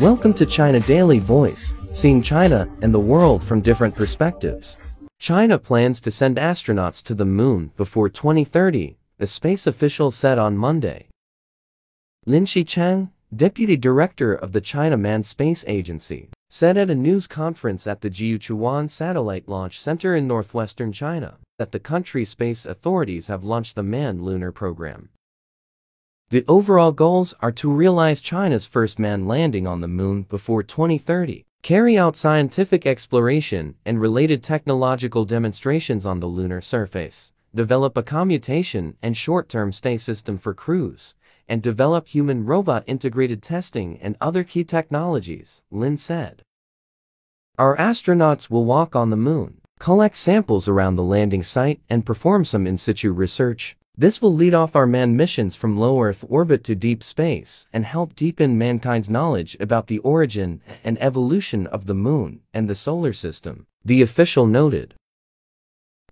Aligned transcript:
Welcome 0.00 0.34
to 0.34 0.44
China 0.44 0.78
Daily 0.80 1.18
Voice, 1.18 1.74
seeing 1.90 2.20
China 2.20 2.66
and 2.82 2.92
the 2.92 3.00
world 3.00 3.42
from 3.42 3.62
different 3.62 3.94
perspectives. 3.94 4.76
China 5.18 5.58
plans 5.58 6.02
to 6.02 6.10
send 6.10 6.36
astronauts 6.36 7.02
to 7.04 7.14
the 7.14 7.24
moon 7.24 7.72
before 7.78 8.10
2030, 8.10 8.98
a 9.18 9.26
space 9.26 9.66
official 9.66 10.10
said 10.10 10.38
on 10.38 10.54
Monday. 10.54 11.08
Lin 12.26 12.44
Xiqiang, 12.44 13.08
deputy 13.34 13.74
director 13.74 14.34
of 14.34 14.52
the 14.52 14.60
China 14.60 14.98
Manned 14.98 15.24
Space 15.24 15.64
Agency, 15.66 16.28
said 16.50 16.76
at 16.76 16.90
a 16.90 16.94
news 16.94 17.26
conference 17.26 17.86
at 17.86 18.02
the 18.02 18.10
Jiuquan 18.10 18.90
Satellite 18.90 19.48
Launch 19.48 19.80
Center 19.80 20.14
in 20.14 20.28
northwestern 20.28 20.92
China 20.92 21.38
that 21.58 21.72
the 21.72 21.80
country's 21.80 22.28
space 22.28 22.66
authorities 22.66 23.28
have 23.28 23.44
launched 23.44 23.74
the 23.74 23.82
manned 23.82 24.20
lunar 24.20 24.52
program. 24.52 25.08
The 26.28 26.44
overall 26.48 26.90
goals 26.90 27.34
are 27.38 27.52
to 27.52 27.70
realize 27.70 28.20
China's 28.20 28.66
first 28.66 28.98
manned 28.98 29.28
landing 29.28 29.64
on 29.64 29.80
the 29.80 29.86
moon 29.86 30.22
before 30.22 30.64
2030, 30.64 31.44
carry 31.62 31.96
out 31.96 32.16
scientific 32.16 32.84
exploration 32.84 33.76
and 33.84 34.00
related 34.00 34.42
technological 34.42 35.24
demonstrations 35.24 36.04
on 36.04 36.18
the 36.18 36.26
lunar 36.26 36.60
surface, 36.60 37.32
develop 37.54 37.96
a 37.96 38.02
commutation 38.02 38.96
and 39.00 39.16
short-term 39.16 39.70
stay 39.70 39.96
system 39.96 40.36
for 40.36 40.52
crews, 40.52 41.14
and 41.48 41.62
develop 41.62 42.08
human-robot 42.08 42.82
integrated 42.88 43.40
testing 43.40 43.96
and 44.02 44.16
other 44.20 44.42
key 44.42 44.64
technologies, 44.64 45.62
Lin 45.70 45.96
said. 45.96 46.42
Our 47.56 47.76
astronauts 47.76 48.50
will 48.50 48.64
walk 48.64 48.96
on 48.96 49.10
the 49.10 49.16
moon, 49.16 49.60
collect 49.78 50.16
samples 50.16 50.66
around 50.66 50.96
the 50.96 51.04
landing 51.04 51.44
site 51.44 51.80
and 51.88 52.04
perform 52.04 52.44
some 52.44 52.66
in-situ 52.66 53.12
research, 53.12 53.76
this 53.98 54.20
will 54.20 54.34
lead 54.34 54.52
off 54.52 54.76
our 54.76 54.86
manned 54.86 55.16
missions 55.16 55.56
from 55.56 55.78
low 55.78 56.02
Earth 56.02 56.22
orbit 56.28 56.62
to 56.64 56.74
deep 56.74 57.02
space 57.02 57.66
and 57.72 57.86
help 57.86 58.14
deepen 58.14 58.58
mankind's 58.58 59.08
knowledge 59.08 59.56
about 59.58 59.86
the 59.86 59.98
origin 60.00 60.60
and 60.84 61.00
evolution 61.00 61.66
of 61.68 61.86
the 61.86 61.94
moon 61.94 62.42
and 62.52 62.68
the 62.68 62.74
solar 62.74 63.14
system, 63.14 63.66
the 63.82 64.02
official 64.02 64.46
noted. 64.46 64.94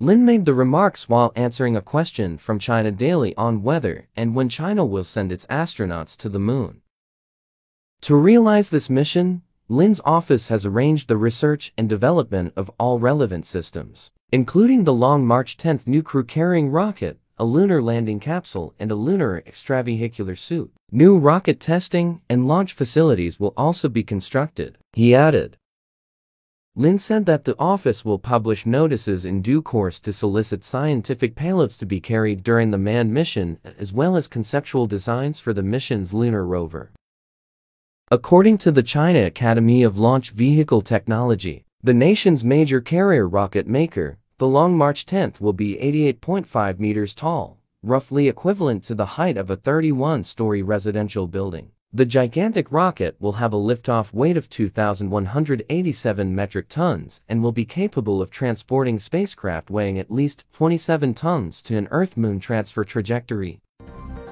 Lin 0.01 0.25
made 0.25 0.47
the 0.47 0.55
remarks 0.55 1.11
while 1.11 1.31
answering 1.37 1.77
a 1.77 1.83
question 1.83 2.39
from 2.39 2.59
China 2.59 2.91
Daily 2.91 3.37
on 3.37 3.63
whether 3.63 4.09
and 4.17 4.35
when 4.35 4.49
China 4.49 4.85
will 4.85 5.05
send 5.05 5.31
its 5.31 5.47
astronauts 5.47 6.17
to 6.17 6.31
the 6.31 6.39
moon. 6.39 6.81
To 8.01 8.17
realize 8.17 8.71
this 8.71 8.89
mission, 8.89 9.43
Lin's 9.69 10.01
office 10.07 10.49
has 10.49 10.65
arranged 10.65 11.09
the 11.09 11.17
research 11.19 11.73
and 11.77 11.89
development 11.89 12.55
of 12.57 12.71
all 12.79 12.99
relevant 12.99 13.45
systems, 13.45 14.11
including 14.33 14.85
the 14.85 14.93
Long 14.93 15.27
March 15.27 15.57
10 15.59 15.81
new 15.87 16.03
crew-carrying 16.03 16.71
rocket 16.71 17.19
a 17.39 17.45
lunar 17.45 17.83
landing 17.83 18.21
capsule, 18.21 18.75
and 18.79 18.91
a 18.91 18.95
lunar 18.95 19.43
extravehicular 19.43 20.39
suit. 20.39 20.73
New 20.93 21.19
rocket 21.19 21.59
testing 21.59 22.21
and 22.29 22.47
launch 22.47 22.73
facilities 22.73 23.41
will 23.41 23.53
also 23.57 23.89
be 23.89 24.03
constructed, 24.03 24.79
he 24.93 25.15
added. 25.15 25.57
Lin 26.77 26.99
said 26.99 27.25
that 27.27 27.45
the 27.45 27.57
office 27.57 28.05
will 28.05 28.19
publish 28.19 28.67
notices 28.67 29.25
in 29.25 29.43
due 29.43 29.63
course 29.63 30.01
to 30.01 30.13
solicit 30.13 30.65
scientific 30.65 31.37
payloads 31.37 31.79
to 31.79 31.87
be 31.87 32.01
carried 32.01 32.43
during 32.43 32.73
the 32.73 32.79
manned 32.79 33.15
mission 33.15 33.59
as 33.79 33.93
well 33.93 34.17
as 34.17 34.27
conceptual 34.27 34.87
designs 34.87 35.39
for 35.39 35.53
the 35.53 35.63
mission's 35.63 36.13
lunar 36.13 36.45
rover. 36.45 36.91
According 38.11 38.59
to 38.59 38.73
the 38.73 38.83
China 38.83 39.25
Academy 39.25 39.83
of 39.83 39.99
Launch 39.99 40.31
Vehicle 40.31 40.83
Technology, 40.83 41.65
the 41.83 41.95
nation's 41.95 42.43
major 42.43 42.81
carrier 42.81 43.29
rocket 43.29 43.69
maker, 43.69 44.19
the 44.39 44.49
Long 44.49 44.77
March 44.77 45.07
10 45.07 45.35
will 45.39 45.53
be 45.53 45.77
88.5 45.77 46.81
meters 46.81 47.15
tall, 47.15 47.61
roughly 47.83 48.29
equivalent 48.29 48.83
to 48.85 48.95
the 48.95 49.07
height 49.07 49.37
of 49.37 49.49
a 49.49 49.57
31-story 49.57 50.61
residential 50.61 51.29
building. 51.29 51.71
The 51.93 52.05
gigantic 52.05 52.73
rocket 52.73 53.15
will 53.21 53.35
have 53.35 53.53
a 53.53 53.57
liftoff 53.57 54.13
weight 54.13 54.37
of 54.37 54.51
2,187 54.51 56.35
metric 56.35 56.67
tons 56.69 57.23
and 57.29 57.41
will 57.41 57.53
be 57.53 57.65
capable 57.65 58.21
of 58.21 58.31
transporting 58.31 58.99
spacecraft 58.99 59.71
weighing 59.71 60.01
at 60.01 60.11
least 60.11 60.45
27 60.53 61.15
tons 61.15 61.63
to 61.63 61.77
an 61.77 61.87
Earth-Moon 61.93 62.41
transfer 62.41 62.83
trajectory. 62.83 63.61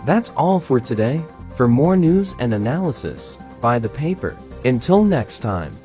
That's 0.04 0.30
all 0.30 0.58
for 0.58 0.80
today. 0.80 1.24
For 1.54 1.68
more 1.68 1.96
news 1.96 2.34
and 2.40 2.52
analysis, 2.52 3.38
buy 3.60 3.78
the 3.78 3.88
paper. 3.88 4.36
Until 4.64 5.04
next 5.04 5.38
time. 5.38 5.76